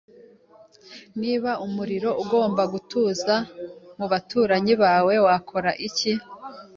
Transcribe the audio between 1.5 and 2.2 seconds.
umuriro